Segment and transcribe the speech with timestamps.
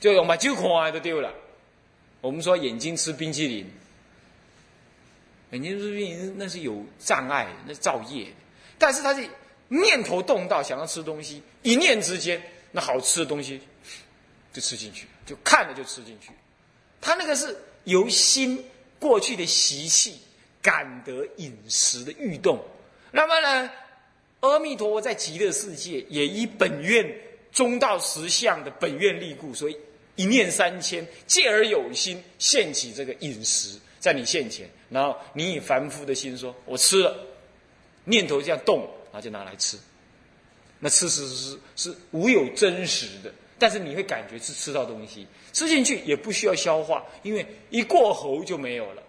[0.00, 1.32] 就用把酒看都丢了。
[2.22, 3.70] 我们说眼睛吃冰淇淋，
[5.52, 8.26] 眼睛吃冰淇淋那是有障碍，那是造业。
[8.78, 9.28] 但是他是
[9.68, 12.42] 念头动到想要吃东西，一念之间，
[12.72, 13.60] 那好吃的东西
[14.52, 16.30] 就吃进去，就看了就吃进去。
[17.00, 18.62] 他那个是由心
[18.98, 20.18] 过去的习气
[20.60, 22.58] 感得饮食的欲动。
[23.10, 23.70] 那么呢，
[24.40, 27.06] 阿弥陀佛在极乐世界也以本愿
[27.52, 29.76] 中道实相的本愿力故，所以。
[30.20, 37.16] 一念三千，借而有心现起这个饮食在你现前，然后你以凡夫的心说：“我吃了。”
[38.04, 38.80] 念头这样动，
[39.10, 39.78] 然后就拿来吃。
[40.78, 49.02] 那吃吃吃是无有真实的，但是你会感觉是吃到东西，吃进去也不需要消化，因为一过喉就没有了。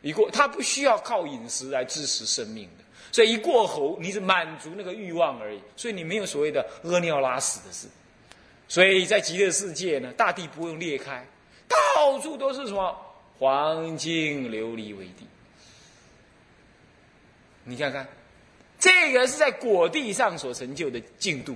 [0.00, 7.86] 一过，它不需要靠饮食来支持生命的，所以一过喉，你是满足那个欲望而已，所以你没有所谓的屙尿拉屎的事。
[8.72, 11.26] 所以在极乐世界呢，大地不用裂开，
[11.68, 12.98] 到处都是什么
[13.38, 15.26] 黄金琉璃为地。
[17.64, 18.08] 你看看，
[18.78, 21.54] 这个是在果地上所成就的净度，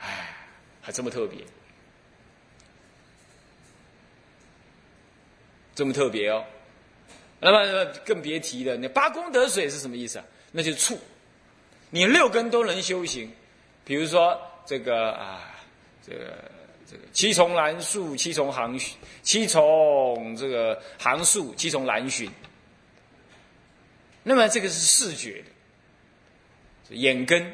[0.00, 0.34] 哎，
[0.80, 1.44] 还这么特别，
[5.74, 6.42] 这么特别哦。
[7.40, 10.24] 那么更别提了，那八功德水是什么意思啊？
[10.50, 10.98] 那就是处，
[11.90, 13.30] 你六根都能修行，
[13.84, 15.49] 比如说这个啊。
[16.06, 16.50] 这个
[16.90, 18.78] 这个七重蓝树，七重行，
[19.22, 22.30] 七重这个行树，七重蓝寻。
[24.22, 25.42] 那么这个是视觉
[26.88, 27.52] 的，眼根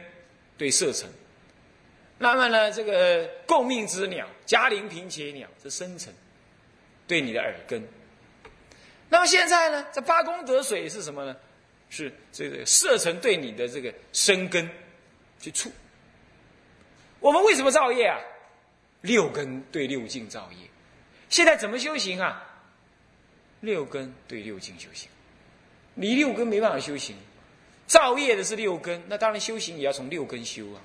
[0.59, 1.09] 对色尘。
[2.19, 6.13] 那么呢，这个共命之鸟，嘉陵平且鸟，这深层
[7.07, 7.83] 对你的耳根。
[9.09, 11.37] 那么现在呢，这八功德水是什么呢？
[11.89, 14.69] 是这个色尘对你的这个生根
[15.39, 15.71] 去触。
[17.21, 18.19] 我们为什么造业啊？
[19.07, 20.69] 六根对六境造业，
[21.29, 22.43] 现在怎么修行啊？
[23.61, 25.09] 六根对六境修行，
[25.95, 27.17] 你六根没办法修行，
[27.87, 30.83] 造业的是六根，那当然修行也要从六根修啊。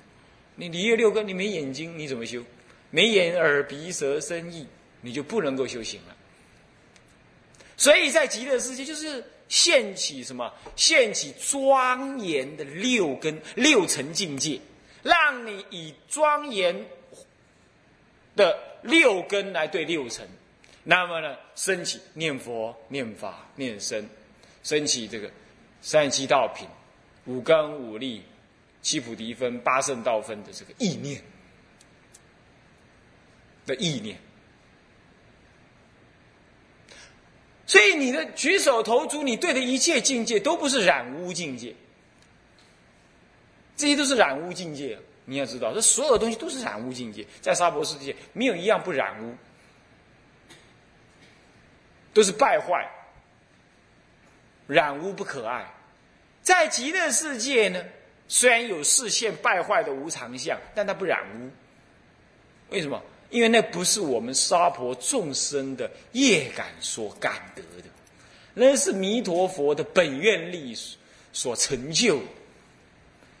[0.54, 2.42] 你离了六根，你没眼睛，你怎么修？
[2.90, 4.66] 没眼耳鼻舌身意，
[5.00, 6.16] 你就不能够修行了。
[7.76, 10.52] 所以在极乐世界，就是现起什么？
[10.76, 14.60] 现起庄严的六根六层境界，
[15.02, 16.86] 让你以庄严。
[18.34, 20.26] 的六根来对六尘，
[20.84, 24.04] 那么呢，升起念佛、念法、念僧，
[24.62, 25.30] 升起这个
[25.80, 26.66] 三十七道品、
[27.26, 28.22] 五根五力、
[28.80, 31.22] 七菩提分、八圣道分的这个意念
[33.66, 34.16] 的意念。
[37.66, 41.74] 所以你的举手投足，你对的一切境界都不是染污境界，
[43.76, 44.98] 这些都是染污境界。
[45.24, 49.34] 你要知道，这所有的东西都是染污境界，在沙婆世界没有一样不染污，
[52.12, 52.90] 都是败坏，
[54.66, 55.72] 染污不可爱。
[56.42, 57.84] 在极乐世界呢，
[58.26, 61.50] 虽然有视线败坏的无常相，但它不染污。
[62.70, 63.00] 为什么？
[63.30, 67.88] 因为那不是我们沙婆众生的业感所感得的，
[68.52, 70.76] 那是弥陀佛的本愿力
[71.32, 72.20] 所成就。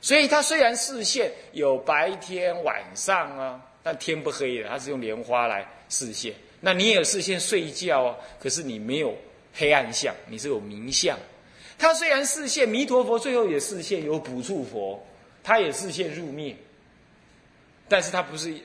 [0.02, 6.34] 所以它虽然视线有白天晚上啊，但天不黑的，它是用莲花来视线。
[6.60, 9.16] 那你也有视线睡觉啊，可是你没有
[9.54, 11.18] 黑暗相，你是有明相。
[11.78, 15.04] 它虽然视线弥陀佛最后也视线有补处佛，
[15.42, 16.54] 他也视线入灭，
[17.88, 18.56] 但是他不是，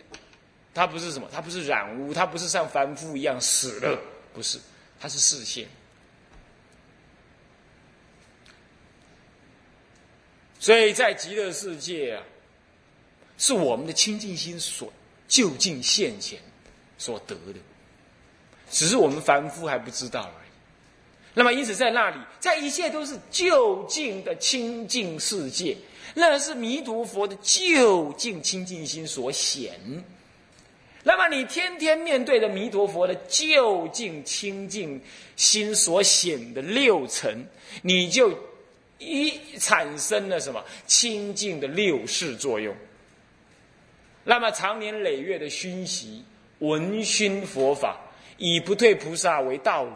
[0.74, 1.28] 他不是什么？
[1.32, 4.00] 他不是染污，他不是像凡夫一样死了，
[4.34, 4.60] 不是，
[5.00, 5.68] 他是视线。
[10.68, 12.22] 所以在极乐世界啊，
[13.38, 14.92] 是我们的清净心所
[15.26, 16.38] 就近现前
[16.98, 17.60] 所得的，
[18.70, 20.50] 只是我们凡夫还不知道而已。
[21.34, 25.78] 那么因此在那里，在一切都是就近的清净世界，
[26.14, 29.80] 那是弥陀佛的就近清净心所显。
[31.02, 35.02] 那么你天天面对着弥陀佛的就近清净
[35.38, 37.46] 心所显的六层，
[37.82, 38.38] 你就。
[39.00, 42.76] 一产生了什么清净的六世作用？
[44.24, 46.24] 那么长年累月的熏习、
[46.60, 47.98] 闻熏佛法，
[48.38, 49.92] 以不退菩萨为道侣，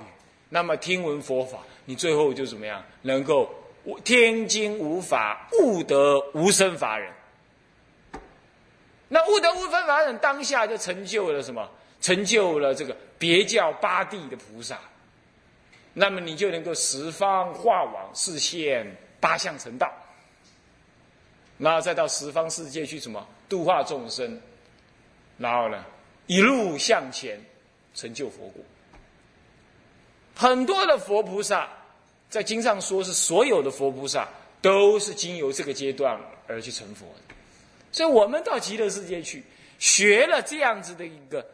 [0.49, 2.83] 那么听闻佛法，你最后就怎么样？
[3.01, 3.53] 能够
[4.03, 7.11] 天经无法，悟得无生法忍。
[9.09, 11.69] 那悟得无生法忍，当下就成就了什么？
[11.99, 14.79] 成就了这个别教八地的菩萨。
[15.93, 18.85] 那么你就能够十方化往视现
[19.19, 19.91] 八相成道，
[21.57, 24.39] 然后再到十方世界去什么度化众生，
[25.37, 25.83] 然后呢，
[26.27, 27.39] 一路向前，
[27.93, 28.63] 成就佛果。
[30.33, 31.69] 很多的佛菩萨，
[32.29, 34.27] 在经上说是所有的佛菩萨
[34.61, 36.17] 都是经由这个阶段
[36.47, 37.35] 而去成佛的。
[37.91, 39.43] 所以，我们到极乐世界去
[39.77, 41.45] 学了这样子的一个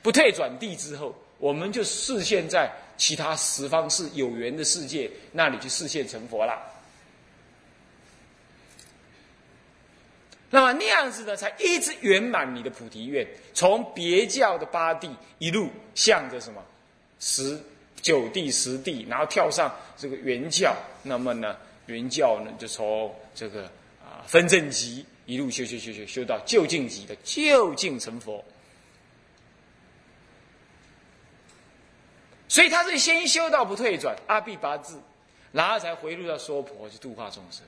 [0.00, 6.60] 不退转地之后，我们就视现在其他十方是有缘的世界那里去视现成佛了。
[10.50, 16.62] 那么那样子呢，才一直圆满你的菩提愿，从别教的八地一路向着什么
[17.20, 17.58] 十
[18.00, 20.74] 九地、十地，然后跳上这个原教。
[21.02, 21.56] 那么呢，
[21.86, 23.64] 原教呢就从这个
[24.02, 28.42] 啊分正级一路修修修修修到究竟级的究竟成佛。
[32.58, 35.00] 所以他是先修到不退转阿毗八字，
[35.52, 37.62] 然后才回入到娑婆去度化众生。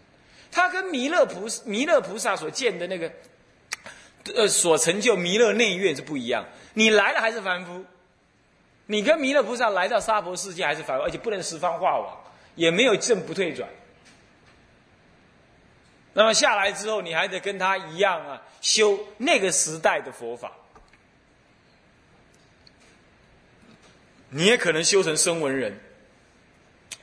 [0.51, 3.09] 他跟弥勒菩弥勒菩萨所见的那个，
[4.35, 6.45] 呃，所成就弥勒内院是不一样。
[6.75, 7.85] 你来了还是凡夫，
[8.87, 12.19] 你跟弥勒菩萨来到娑婆世界还是凡夫，而且不能十方化网，
[12.57, 13.69] 也没有正不退转。
[16.15, 20.51] 那么下来之后，你还得跟他一样啊，修那个时代的佛法。
[24.31, 25.79] 你也可能修成声闻人，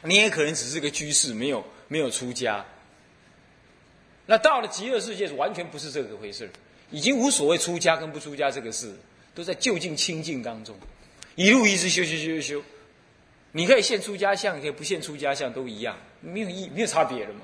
[0.04, 2.66] 你也可能只是个居士，没有没有出家。
[4.26, 6.50] 那到了极乐世界，完全不是这个回事
[6.90, 8.96] 已经无所谓出家跟不出家这个事，
[9.36, 10.76] 都在就近清净当中，
[11.36, 12.64] 一路一直修修修修修。
[13.52, 17.42] 你可以现出家相，也可以不现出家相，都一样，没有意没有差别了嘛？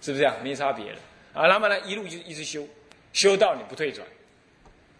[0.00, 0.34] 是不是啊？
[0.42, 0.98] 没差别了
[1.32, 1.46] 啊？
[1.46, 2.66] 那么呢，一路就一直修，
[3.12, 4.06] 修到你不退转，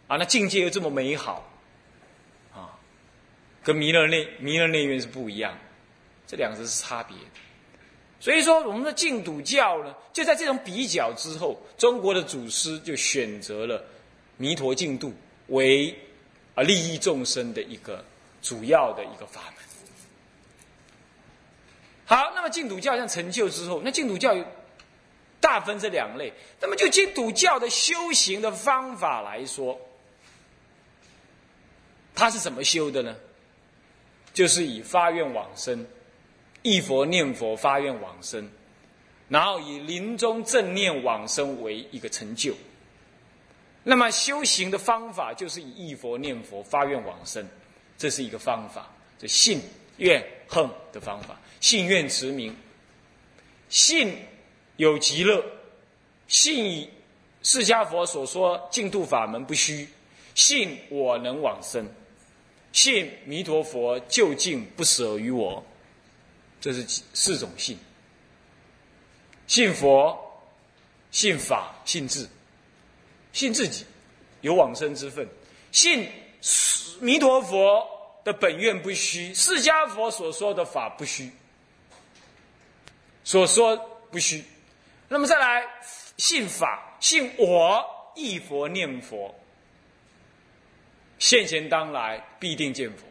[0.06, 1.50] 啊，那境界又这么美好，
[3.64, 5.58] 跟弥勒内弥勒内院是不一样，
[6.26, 7.16] 这两个是差别。
[8.20, 13.84] 所以说，我们的净土教呢，就在这种比较之后，中国的祖师就选择了
[14.36, 15.12] 弥陀净土
[15.48, 15.94] 为
[16.54, 18.04] 啊利益众生的一个
[18.40, 19.64] 主要的一个法门。
[22.06, 24.34] 好，那么净土教像成就之后，那净土教
[25.40, 26.32] 大分这两类。
[26.60, 29.78] 那么就净土教的修行的方法来说，
[32.14, 33.14] 它是怎么修的呢？
[34.34, 35.86] 就是以发愿往生。
[36.60, 38.50] 忆佛念佛发愿往生，
[39.28, 42.54] 然后以临终正念往生为一个成就。
[43.82, 47.46] 那么修行的方法就是以忆佛念佛发愿往生，
[47.98, 48.90] 这是一个方法。
[49.18, 49.60] 这信
[49.98, 52.56] 愿恨的方法，信愿持名，
[53.68, 54.16] 信
[54.76, 55.44] 有极乐，
[56.28, 56.88] 信以
[57.42, 59.86] 释迦佛所说净土法门不虚，
[60.34, 61.86] 信我能往生，
[62.74, 65.64] 信弥陀佛究竟不舍于我。
[66.60, 66.84] 这是
[67.14, 67.78] 四种信：
[69.46, 70.18] 信佛、
[71.12, 72.28] 信法、信智。
[73.32, 73.84] 信自己
[74.40, 75.28] 有往生之分，
[75.72, 76.08] 信
[77.00, 77.84] 弥陀佛
[78.24, 81.30] 的本愿不虚，释迦佛所说的法不虚，
[83.22, 83.76] 所说
[84.10, 84.44] 不虚。
[85.08, 85.64] 那么再来
[86.16, 87.84] 信法，信我
[88.14, 89.34] 忆佛念佛，
[91.24, 93.06] 现前当来必定见佛。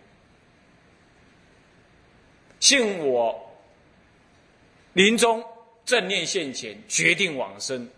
[2.60, 3.52] 信我
[4.94, 5.44] 临终
[5.84, 7.90] 正念现前，决定往生，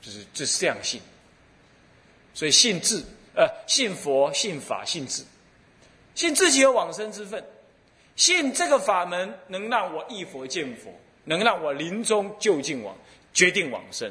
[0.00, 0.98] 就是这是这样信。
[2.32, 5.22] 所以信智，呃，信佛、信法、信智，
[6.14, 7.44] 信自己有往生之分，
[8.16, 10.90] 信这个法门能让我一佛见佛，
[11.24, 12.96] 能让我临终就近往
[13.34, 14.10] 决定往生。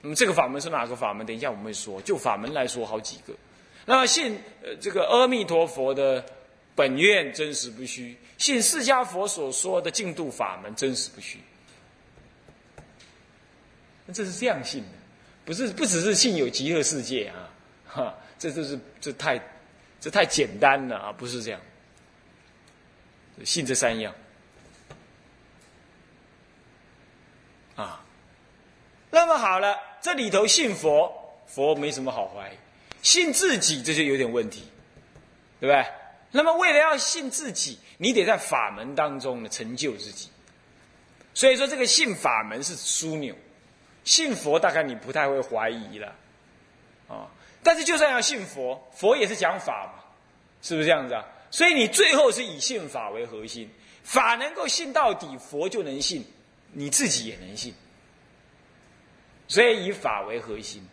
[0.00, 1.26] 那么这个法门是哪个法门？
[1.26, 2.00] 等一下我们会说。
[2.00, 3.34] 就法门来说，好几个。
[3.90, 6.24] 那信呃这个阿弥陀佛的。
[6.72, 11.38] 本愿真实不虚，信释迦佛所说的净土法门真实不虚。
[14.06, 14.88] 那这是这样信的，
[15.44, 17.50] 不是不只是信有极乐世界啊，
[17.86, 19.38] 哈，这这是这太
[20.00, 21.60] 这太简单了啊，不是这样。
[23.44, 24.14] 信这三样
[27.76, 28.02] 啊，
[29.10, 31.12] 那么好了，这里头信佛，
[31.46, 32.54] 佛没什么好怀疑；
[33.02, 34.64] 信自己，这就有点问题，
[35.60, 35.86] 对不对？
[36.32, 40.28] 那么，为了要信自己，你得在法门当中呢成就自己。
[41.34, 43.34] 所以说，这个信法门是枢纽，
[44.04, 46.14] 信佛大概你不太会怀疑了，
[47.08, 47.26] 啊！
[47.62, 50.04] 但是就算要信佛，佛也是讲法嘛，
[50.62, 51.24] 是不是这样子啊？
[51.50, 53.68] 所以你最后是以信法为核心，
[54.04, 56.24] 法能够信到底，佛就能信，
[56.72, 57.74] 你自己也能信。
[59.48, 60.86] 所以以法为核心，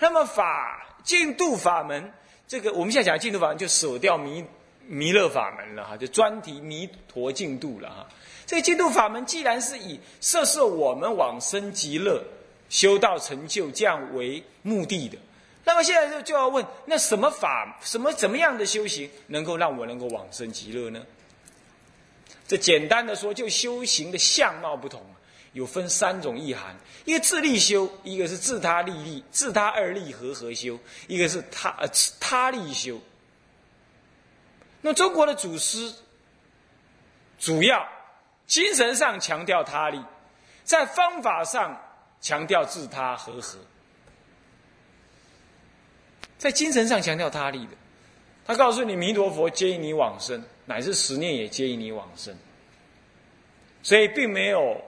[0.00, 2.12] 那么法净度法门，
[2.48, 4.44] 这个我们现在讲净度法门，就舍掉弥。
[4.86, 8.06] 弥勒法门了哈，就专提弥陀净土了哈。
[8.44, 12.22] 这个净土法门既然是以摄摄我们往生极乐、
[12.68, 15.16] 修道成就这样为目的的，
[15.64, 21.00] 那么现在就就要问：那什么法、什么怎么样的修行，能够让我能够往生极乐呢？
[22.46, 25.00] 这简单的说，就修行的相貌不同，
[25.54, 31.88] 有分三种意涵：一个自利修，一个是自他利利，自他二利和合修，一个是他呃
[32.20, 33.00] 他利修。
[34.82, 35.94] 那中国的祖师
[37.38, 37.88] 主要
[38.46, 39.98] 精神上强调他利，
[40.64, 41.80] 在方法上
[42.20, 43.58] 强调自他和合。
[46.36, 47.72] 在精神上强调他利的，
[48.44, 52.36] 他告诉你弥陀佛接引你往生，乃至十念也接引你往生。
[53.82, 54.78] 所以并没有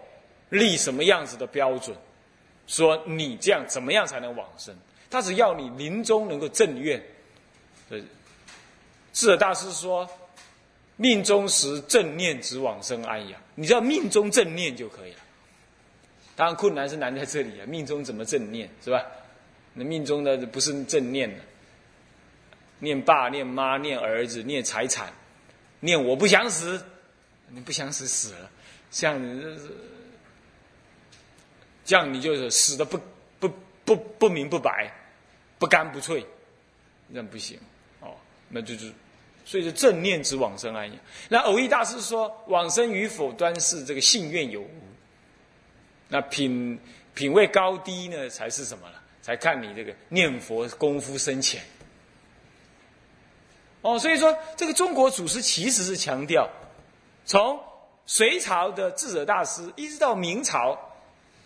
[0.50, 1.96] 立什么样子的标准，
[2.66, 4.74] 说你这样怎么样才能往生？
[5.10, 7.02] 他只要你临终能够正愿。
[9.12, 10.08] 智者大师说
[10.96, 15.20] ：“命中时正念只往生安养。”你知道命中正念就可以了。
[16.34, 17.64] 当然困难是难在这里啊！
[17.66, 19.06] 命中怎么正念是吧？
[19.72, 21.42] 那命中的不是正念的，
[22.78, 25.10] 念爸、念妈、念儿子、念财产、
[25.80, 26.84] 念我不想死，
[27.48, 28.50] 你不想死死了，
[28.90, 29.76] 像你这样子，
[31.86, 33.00] 这样你就是死的不
[33.38, 33.48] 不
[33.84, 34.92] 不不明不白，
[35.58, 36.26] 不干不脆，
[37.08, 37.58] 那不行
[38.00, 38.14] 哦，
[38.50, 38.92] 那就是，
[39.44, 40.98] 所以说正念之往生安养。
[41.30, 44.70] 那偶益大师说，往生与否端视这个信愿有无，
[46.08, 46.78] 那品
[47.14, 49.02] 品位高低呢，才是什么了？
[49.22, 51.60] 才看你这个念佛功夫深浅，
[53.82, 56.48] 哦，所以说这个中国祖师其实是强调，
[57.24, 57.60] 从
[58.06, 60.78] 隋朝的智者大师一直到明朝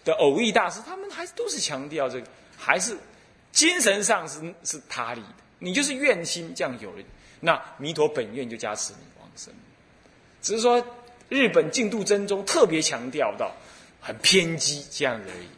[0.04, 2.26] 的偶遇大师，他们还都是强调这个，
[2.57, 2.97] 还是
[3.52, 5.35] 精神上是是他理的。
[5.59, 7.04] 你就是愿心这样有了，
[7.40, 9.52] 那弥陀本愿就加持你往生。
[10.40, 10.83] 只是说
[11.28, 13.52] 日本净土真宗特别强调到
[14.00, 15.49] 很偏激这样而已。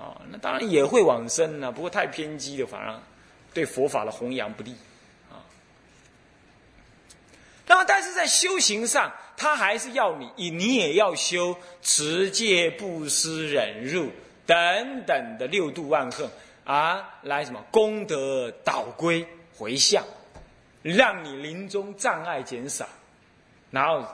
[0.00, 2.98] 啊，那当然也会往生呢，不过太偏激的，反而
[3.54, 4.74] 对佛法的弘扬不利
[5.30, 5.38] 啊。
[7.68, 14.10] 那么，但是在修行上，他还是要你，你也要修持戒、布施、忍辱
[14.46, 16.28] 等等的六度万恨
[16.64, 20.04] 啊，来什么功德导归回向，
[20.82, 22.88] 让你临终障碍减少，
[23.70, 24.06] 然后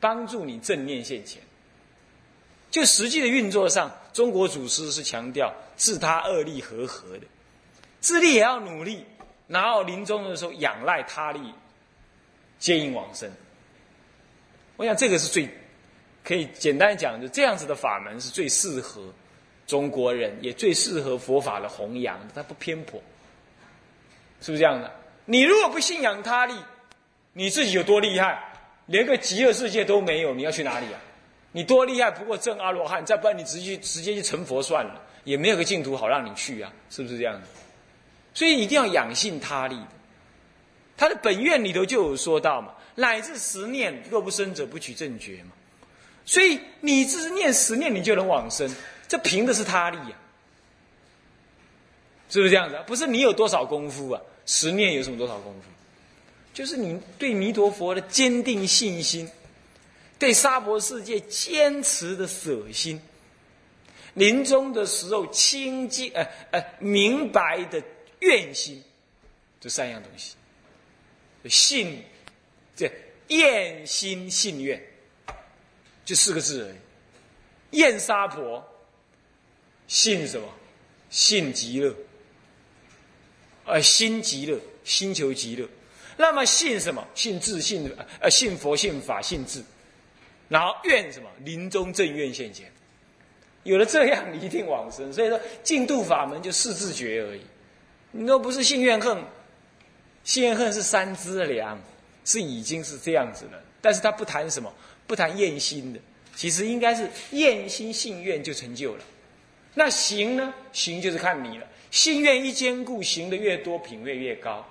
[0.00, 1.40] 帮助你正念现前。
[2.70, 7.26] 就实际的运作上，中国祖师是强调自他二力合合的，
[8.00, 9.04] 自力也要努力，
[9.46, 11.54] 然后临终的时候仰赖他力，
[12.58, 13.30] 接引往生。
[14.76, 15.48] 我想这个是最
[16.22, 19.02] 可以简单讲，就这样子的法门是最适合
[19.66, 23.00] 中国人，也最适合佛法的弘扬，它不偏颇，
[24.40, 24.90] 是不是这样的？
[25.26, 26.54] 你如果不信仰他力，
[27.32, 28.42] 你自己有多厉害，
[28.86, 31.00] 连个极乐世界都没有，你要去哪里啊？
[31.52, 37.48] 你多厉害，不过正阿罗汉，再不然你直接直接去成佛算了，也没有个净土好让你去啊，是不是这样子？
[38.34, 39.78] 所以一定要养性他力。
[40.96, 45.52] 他的本愿里头就有说到嘛，乃至十念若不生者不取正觉嘛。
[46.24, 48.70] 所以你只是念十念，你就能往生，
[49.06, 50.16] 这凭的是他力呀，
[52.30, 52.78] 是不是这样子？
[52.86, 54.20] 不是你有多少功夫啊？
[54.46, 55.68] 十念有什么多少功夫？
[56.52, 59.28] 就是你对弥陀佛的坚定信心。
[60.16, 62.98] 对娑婆世界坚持的舍心，
[64.14, 67.82] 临终的时候清净呃呃明白的
[68.20, 68.82] 愿心，
[69.60, 70.36] 这三样东西，
[71.50, 72.02] 信
[72.76, 72.90] 这
[73.28, 74.82] 愿心信愿，
[76.04, 77.78] 就四个字而已。
[77.78, 78.64] 愿娑婆，
[79.86, 80.48] 信什么？
[81.10, 81.94] 信极乐，
[83.64, 85.68] 呃心极乐，心求极乐。
[86.16, 87.06] 那么信什么？
[87.14, 87.90] 信自信
[88.20, 89.62] 呃信佛信法信智。
[90.48, 91.28] 然后愿什么？
[91.44, 92.70] 临终正愿现前，
[93.62, 95.12] 有了这样，你一定往生。
[95.12, 97.40] 所以说，净度法门就四自觉而已。
[98.10, 99.24] 你都不是信愿恨，
[100.22, 101.80] 信愿恨是三资粮，
[102.24, 103.62] 是已经是这样子了。
[103.80, 104.72] 但是他不谈什么，
[105.06, 106.00] 不谈厌心的。
[106.34, 109.04] 其实应该是厌心信愿就成就了。
[109.74, 110.52] 那行呢？
[110.72, 111.66] 行就是看你了。
[111.90, 114.66] 信愿一坚固，行的越多，品位越高。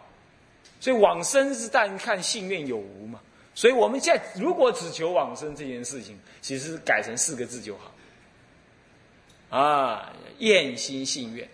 [0.79, 3.21] 所以往生是但看信愿有无嘛。
[3.55, 7.95] 所以我们现在如果只求往生这件事情，其实改成四个字就好。
[9.57, 11.47] 啊，厌心信愿，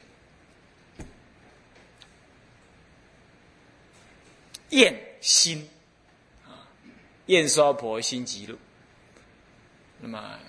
[4.70, 5.70] 厌心，
[7.30, 8.56] 燕娑婆心极乐。
[10.00, 10.40] 那么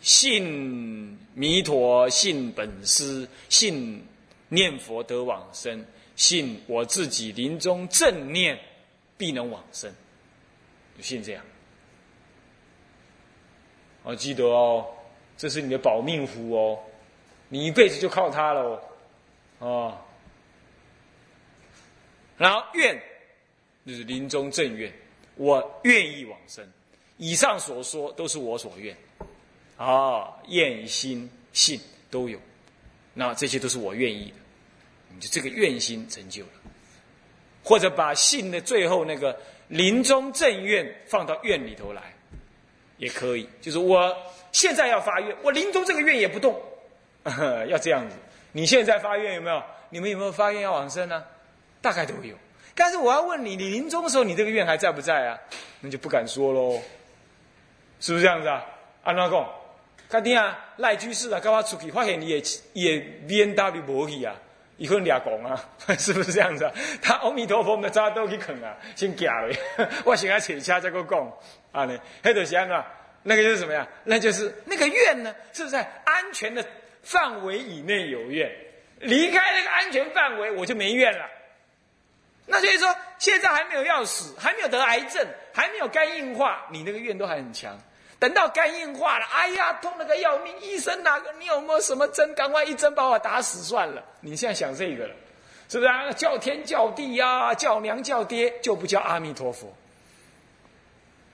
[0.00, 4.04] 信弥陀，信本师，信
[4.48, 8.56] 念佛得往生，信我自己临终正念
[9.16, 9.92] 必能往生。
[10.96, 11.44] 就信这样，
[14.04, 14.86] 哦，记得哦，
[15.36, 16.78] 这是你的保命符哦，
[17.48, 18.80] 你一辈子就靠它了
[19.58, 19.98] 哦，
[22.36, 22.96] 然后愿
[23.84, 24.92] 就是临终正愿，
[25.38, 26.62] 我愿意往生。
[27.16, 28.94] 以上所说都是我所愿，
[29.76, 31.80] 啊，愿心信
[32.10, 32.38] 都有，
[33.14, 34.36] 那这些都是我愿意的，
[35.14, 36.50] 你就这个愿心成就了。
[37.64, 42.14] 或者把信的最后那个临终正愿放到愿里头来，
[42.98, 43.48] 也可以。
[43.60, 44.16] 就是我
[44.52, 46.60] 现在要发愿，我临终这个愿也不动，
[47.68, 48.16] 要这样子。
[48.52, 49.62] 你现在发愿有没有？
[49.90, 51.24] 你们有没有发愿要往生呢？
[51.82, 52.36] 大概都有。
[52.78, 55.36] 但是我要问你，你临终的时候，你这个愿还在不在啊？
[55.80, 56.80] 那就不敢说喽。
[57.98, 58.64] 是不是这样子啊？
[59.02, 59.50] 安怎讲？
[60.08, 62.40] 看听啊，赖居士啊，跟我出去发现你也
[62.74, 64.32] 也 B N W 无去啊，
[64.76, 65.60] 以后俩讲啊，
[65.98, 66.72] 是不是这样子啊？
[67.02, 69.56] 他阿弥陀佛，没早都去啃啊，先假嘞。
[70.06, 71.32] 我先来请下这个讲
[71.72, 72.86] 啊呢，黑头香啊，
[73.24, 73.84] 那个就是什么呀？
[74.04, 76.64] 那就是那个愿呢，是在安全的
[77.02, 78.48] 范围以内有愿，
[79.00, 81.28] 离开那个安全范围，我就没愿了。
[82.50, 87.78] 那所以说，现在还没有要死，还没有得癌症，还没有肝硬化，你那个愿都还很强。
[88.18, 90.58] 等到肝硬化了，哎呀，痛了个要命！
[90.60, 91.30] 医生哪个？
[91.34, 92.34] 你有没有什么针？
[92.34, 94.02] 赶快一针把我打死算了。
[94.22, 95.14] 你现在想这个了，
[95.68, 96.10] 是不是啊？
[96.12, 99.72] 叫天叫地呀，叫娘叫爹，就不叫阿弥陀佛，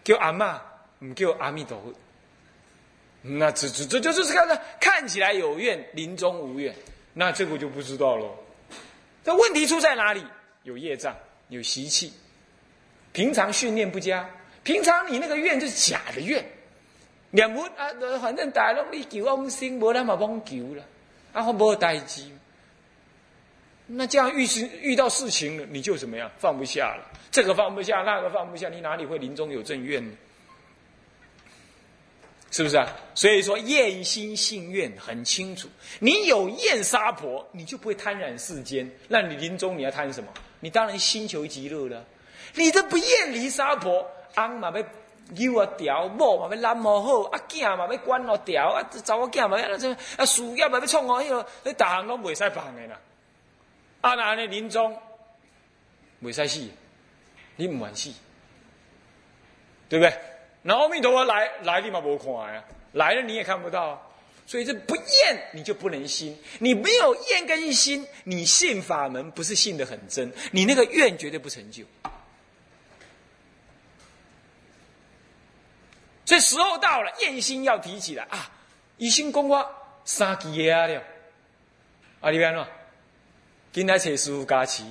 [0.02, 0.60] 叫阿妈，
[0.98, 1.92] 唔叫阿弥陀佛。
[3.22, 6.74] 那这这这就是看看看起来有愿，临终无愿，
[7.14, 8.28] 那这个就不知道了。
[9.24, 10.26] 这问题出在哪里？
[10.64, 11.16] 有业障，
[11.48, 12.12] 有习气，
[13.12, 14.28] 平常训练不佳，
[14.62, 16.44] 平常你那个愿就是假的愿。
[17.30, 17.88] 念佛啊，
[18.20, 20.84] 反正大陆你求我心，无那么帮求了，
[21.32, 22.24] 啊，我无代志。
[23.86, 26.30] 那这样遇事遇到事情了，你就怎么样？
[26.38, 30.16] 放不下了，这个放不下，那个放不下，你哪里会临终有正愿呢？
[32.50, 32.86] 是不是啊？
[33.16, 35.68] 所以说，厌心信愿很清楚。
[35.98, 38.88] 你有厌杀婆，你就不会贪染世间。
[39.08, 40.32] 那你临终你要贪什么？
[40.64, 42.02] 你当然心求极乐了。
[42.54, 44.82] 你都不厌离杀婆，昂嘛要。
[45.30, 53.00] 牛啊调，某嘛要揽无好，啊囝嘛要管哦调，啊查某囝嘛要怎啊事业嘛要创哦，迄个你逐项拢袂使放的啦。
[54.02, 54.94] 啊那安尼临终
[56.22, 56.68] 袂使死，
[57.56, 58.10] 你唔愿死，
[59.88, 60.14] 对不对？
[60.60, 62.62] 那阿弥陀佛来来，你嘛无看呀，
[62.92, 63.98] 来了你也看不到，
[64.46, 71.84] 所以这不厌你就不能心，你没有厌跟心，你信法门不是信的很真，你那个愿绝对不成就。
[76.26, 78.50] 所以时候到了，燕心要提起来啊！
[78.96, 79.66] 一心公我
[80.04, 81.02] 三支叶了，
[82.20, 82.66] 啊，里边喏，
[83.72, 84.82] 今天请师傅加持，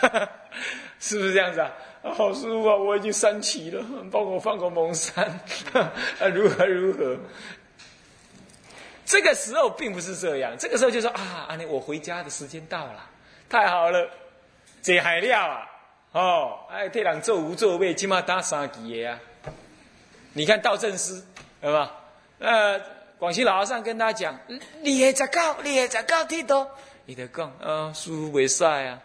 [1.00, 1.72] 是不是这样子啊？
[2.02, 5.24] 好师傅啊，我已经三期了，帮我放个蒙山，
[5.72, 7.18] 啊，如何如何？
[9.06, 13.08] 这个时候并不是这样，这个时候就说啊，阿尼，我回家的时间到了，
[13.48, 14.10] 太好了，
[14.82, 15.70] 这海料啊，
[16.12, 19.18] 哦，哎，替人做无座位，起码打三支叶啊。
[20.32, 21.22] 你看道正师，
[21.60, 21.94] 对吧？
[22.40, 22.78] 呃，
[23.18, 24.38] 广西老和尚跟他讲
[24.82, 26.68] ：“你也在搞，你也在搞剃头。”
[27.06, 29.00] 你在讲，呃，师傅未晒啊，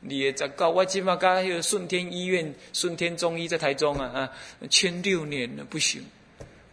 [0.00, 0.68] 你也在搞。
[0.68, 4.32] 我起码刚那个顺天医院、顺天中医在台中啊，啊，
[4.68, 6.04] 签六年了，不行。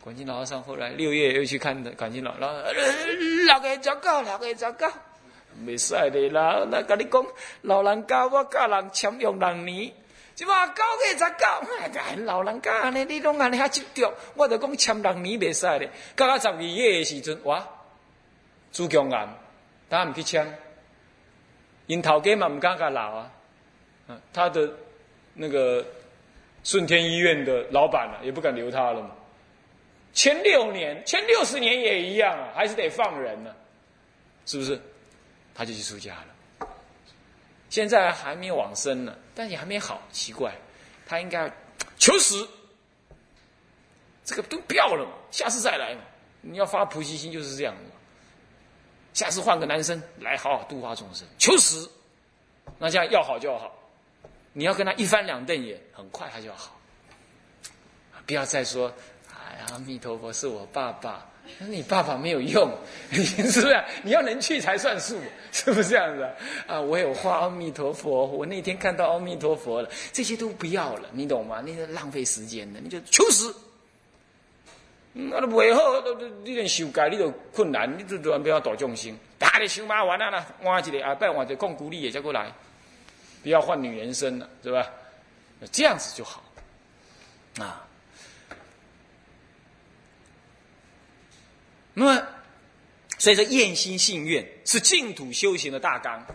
[0.04, 4.92] 广西老和尚后来六月又去看的，广西老老六个在搞，老个在搞，
[5.66, 6.68] 未晒的啦。
[6.70, 7.26] 那跟你讲，
[7.62, 9.94] 老人家我教人签用两年。
[10.36, 15.88] 即嘛九月十九，老人家安尼，你拢安尼遐执着，我就讲签六年袂使的。
[16.18, 17.66] 到到十二月的时阵，哇，
[18.74, 19.30] 朱强岩，
[19.90, 20.60] 他唔去签，
[21.86, 23.32] 因头家嘛唔敢甲留啊。
[24.34, 24.70] 他的
[25.36, 25.86] 那个
[26.66, 29.12] 顺天医院的老板啊，也不敢留他了嘛。
[30.14, 33.54] 签六年，签六十年也一样啊，还是得放人呢，
[34.46, 34.80] 是不是？
[35.56, 36.68] 他就去出家了。
[37.70, 40.54] 现在还没往生呢，但也还没好，奇怪，
[41.08, 41.52] 他应该
[41.98, 42.48] 求死，
[44.24, 46.02] 这个都不要了嘛，下次再来嘛。
[46.42, 47.92] 你要发菩提心就是这样的，
[49.14, 51.90] 下次换个男生来好好度化众生，求死，
[52.78, 53.76] 那这样要好就要好，
[54.52, 56.80] 你要跟他一翻两瞪眼，很快他就要好，
[58.28, 58.94] 不要再说，
[59.72, 61.26] 阿弥陀佛是我爸爸。
[61.60, 62.72] 你爸爸没有用，
[63.12, 63.84] 你是不是？
[64.02, 65.20] 你要能去才算数，
[65.52, 66.26] 是不是这样子
[66.66, 66.80] 啊？
[66.80, 71.60] 我有画阿弥陀佛，我那天看到阿弥陀佛了，这些都不要了，你懂吗？
[71.60, 73.54] 那个浪费时间的，你就求死。
[75.12, 82.54] 那都为好，都都你连修改你都困难，你就突然不要大众心，大的想麻烦了啦，换一个啊拜换一个共鼓励也再过来，
[83.44, 84.90] 不要换女人身了，是吧？
[85.74, 86.42] 这样子就好，
[87.60, 87.86] 啊。
[91.94, 92.28] 那么，
[93.18, 96.26] 所以说，厌心信愿是净土修行的大纲。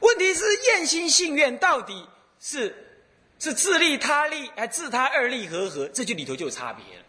[0.00, 2.06] 问题是厌心信愿到底
[2.38, 3.00] 是
[3.38, 5.88] 是自利他利，还自他二利合合？
[5.88, 7.04] 这就里头就有差别了。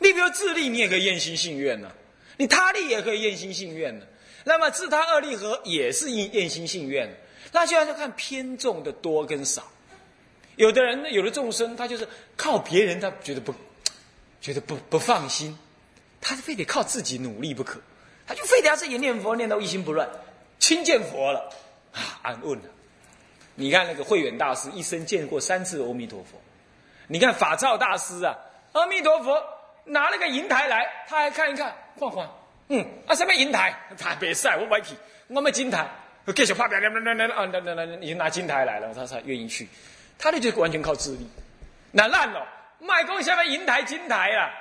[0.00, 1.88] 你比如自利，你也可以厌心信愿呢；
[2.36, 4.06] 你他利也可以厌心信愿呢。
[4.44, 7.08] 那么自他二利合也是厌厌心信愿，
[7.52, 9.66] 那就要看偏重的多跟少。
[10.56, 13.54] 有的人，有的众生他就是靠别人，他觉得不
[14.44, 15.58] 觉得不不放心，
[16.20, 17.80] 他非得靠自己努力不可，
[18.26, 20.06] 他就非得要自己念佛念到一心不乱，
[20.58, 21.50] 亲见佛了
[21.94, 22.64] 啊，安稳了。
[23.54, 26.38] 你看那个慧远大师一生见过三次阿弥陀佛，
[27.06, 28.36] 你看法照大师啊，
[28.72, 29.42] 阿弥陀佛
[29.86, 32.30] 拿了个银台来，他还看一看，晃晃。
[32.68, 33.74] 嗯，啊，什么银台？
[33.96, 34.94] 他别晒，我买去，
[35.28, 35.90] 我买金台，
[36.36, 39.66] 继续拍表，来来来来，啊，来来来，已经拿金台来了，他才愿意去。
[40.18, 41.26] 他那就完全靠智力，
[41.92, 42.46] 那烂了，
[42.86, 44.52] 卖讲什么银台金台啦，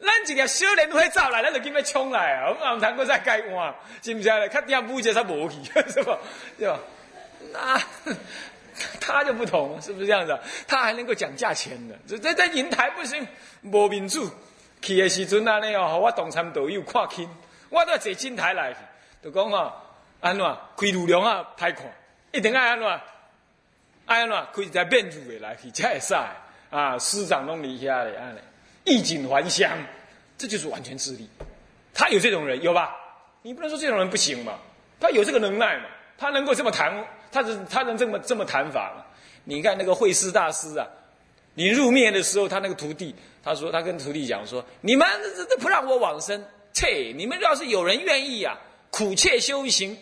[0.00, 2.54] 咱一条小莲花走来，咱就跟要冲来啊！
[2.58, 4.48] 我们谈过再改换，是不是嘞？
[4.48, 5.58] 看点不接他无去，
[5.92, 6.18] 是吧？
[6.58, 6.78] 对吧？
[7.52, 7.80] 那
[8.98, 10.38] 他就不同，是不是这样子？
[10.66, 13.26] 他还能够讲价钱的，这这这银台不行，
[13.62, 14.30] 无民主。
[14.80, 17.28] 去的时阵安尼哦，我同参导游看轻，
[17.68, 18.74] 我都要坐金台来，
[19.22, 19.70] 就讲哦，
[20.20, 20.42] 安怎
[20.78, 21.84] 开路量啊，歹看，
[22.32, 22.88] 一定爱安怎，
[24.06, 26.14] 爱安怎开一台面住的来去才会使
[26.70, 28.38] 啊，师长拢离遐咧，安尼
[28.84, 29.70] 衣锦还乡，
[30.38, 31.28] 这就是完全智力。
[31.92, 32.96] 他有这种人有吧？
[33.42, 34.58] 你不能说这种人不行嘛，
[34.98, 35.84] 他有这个能耐嘛，
[36.16, 39.04] 他能够这么谈，他是他能这么这么谈法嘛？
[39.44, 40.86] 你看那个慧师大师啊。
[41.54, 45.06] 你入灭的时候，他那个徒弟，他说他跟徒弟讲说：“你们
[45.36, 47.12] 这这不让我往生，切！
[47.14, 48.56] 你们要是有人愿意啊，
[48.90, 49.98] 苦切修行，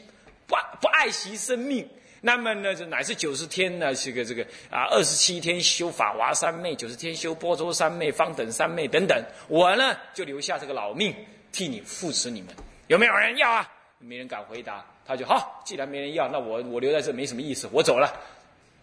[0.47, 1.89] 不不爱惜生命，
[2.21, 11.15] 那么呢，这乃是九十天呢，这个这个啊，二十七天修法华三昧，九十天修波州三昧、方等三昧等等，我呢就留下这个老命
[11.53, 12.55] 替你扶持你们，
[12.89, 13.69] 有没有人要啊？
[13.99, 18.13] 没人敢回答，他就好，既然没人要，那我我留在这没什么意思，我走了。”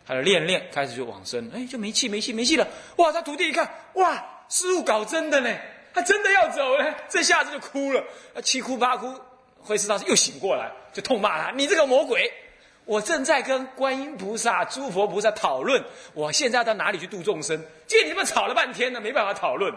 [0.07, 2.67] 他就练练，开始就往生，哎，就没气没气没气了。
[2.97, 5.49] 哇，他徒弟一看，哇，师傅搞真的呢，
[5.95, 8.03] 他真的要走了，这下子就哭了，
[8.43, 9.11] 七哭八哭。
[9.57, 12.31] 慧师大师又醒过来，就痛骂他：“你这个魔鬼！
[12.85, 17.59] 我正在跟观音菩萨、诸佛菩萨讨论，我现在到哪里去度众生？
[17.87, 19.73] 见你们吵了半天呢，没办法讨论。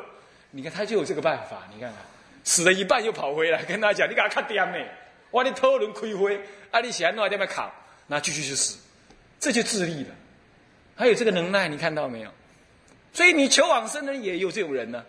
[0.50, 1.98] 你看他就有这个办法，你看看，
[2.44, 4.86] 死了一半又跑回来跟他讲：你给他看点没？
[5.30, 6.40] 我你讨论开会，
[6.70, 7.70] 啊，你想弄在那边考，
[8.06, 8.78] 那继续去死。”
[9.40, 10.14] 这就自立了，
[10.96, 12.30] 还有这个能耐，你看到没有？
[13.12, 15.04] 所以你求往生的人也有这种人呢，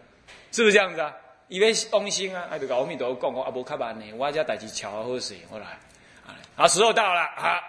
[0.51, 1.13] 是不是这样子啊？
[1.47, 5.65] 以为翁心啊，还得搞阿弥陀佛，讲讲阿伯卡班呢，我家代志巧好事，我来，
[6.55, 7.59] 啊，时候到了啊，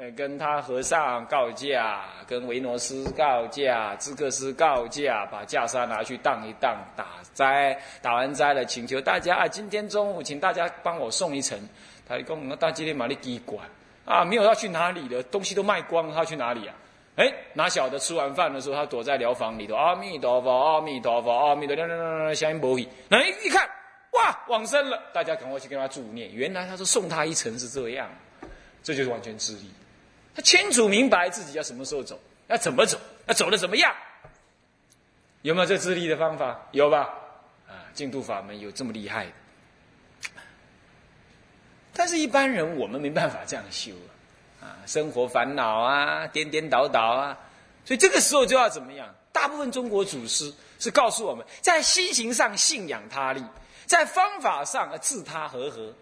[0.00, 11.58] 呃，跟他和尚告假，跟维诺斯告假，智克斯告假，把袈裟拿去荡一荡，打斋，打完斋了，请求大家啊，今天中午请大家帮我送一程。
[12.08, 13.62] 他讲，我大今天马里机关。
[14.06, 16.74] 啊，没有要去哪里的东西都卖光，他去哪里啊？
[17.16, 19.74] 哎，哪晓得吃完饭的时候，他躲在疗房里头。
[19.74, 22.88] 阿弥陀佛，阿弥陀佛，阿弥陀佛，相应不语。
[23.06, 23.68] 那一看，
[24.12, 24.98] 哇，往生了！
[25.12, 26.32] 大家赶快去跟他助念。
[26.32, 28.08] 原来他说送他一程是这样，
[28.82, 29.70] 这就是完全智力。
[30.34, 33.94] 他清楚明白自己要什么时候走，要怎么走，要走的怎么样？
[35.42, 36.60] 有没有这自立的方法？
[36.72, 37.08] 有吧？
[37.68, 39.32] 啊，净土法门有这么厉害的。
[41.92, 43.92] 但是，一般人我们没办法这样修
[44.60, 44.64] 啊！
[44.64, 47.38] 啊，生活烦恼啊，颠颠倒倒啊，
[47.84, 49.12] 所以这个时候就要怎么样？
[49.32, 53.44] 大部分中国祖师是告诉我们在心行上信仰他力，
[53.86, 55.92] 在方法上自他和合。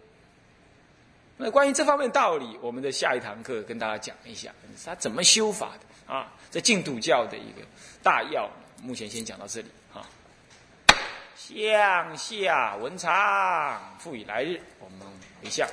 [1.41, 4.53] 那关于这方面道理，我们的下一堂课跟大家讲一下，
[4.85, 6.33] 他怎么修法的啊？
[6.51, 7.63] 在净土教的一个
[8.03, 8.51] 大要，
[8.83, 10.03] 目前先讲到这里啊。
[11.37, 15.07] 向下文长，复以来日，我们
[15.41, 15.69] 回向。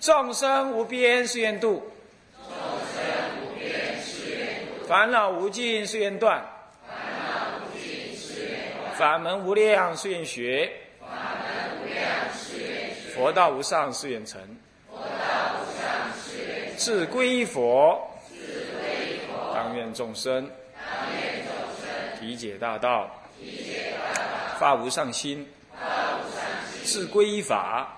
[0.00, 1.92] 众生无边誓愿度，
[2.36, 2.50] 众
[2.92, 3.02] 生
[3.42, 6.44] 无边誓愿度；烦恼无尽誓愿断，
[6.86, 11.06] 烦恼无尽誓愿断；法门无量誓愿学，法
[11.38, 12.02] 门无量
[12.34, 14.40] 誓愿学；佛道无上誓愿成，
[16.78, 18.08] 誓愿成；自归佛，
[19.28, 26.22] 佛；当愿众生，当愿众生；体解大道，体解大道；发无上心，发无
[27.06, 27.96] 归依法。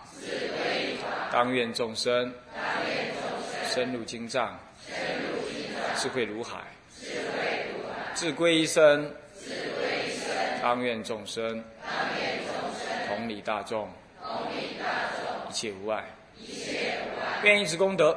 [1.31, 2.33] 当愿众生。
[3.73, 4.59] 深入经藏，
[5.97, 6.59] 智慧如海；
[6.97, 7.07] 智
[8.27, 9.15] 慧归一生，
[10.61, 11.63] 当愿众生。
[13.07, 13.89] 同理大众，
[15.49, 16.05] 一切无碍。
[17.45, 18.17] 愿以此功德，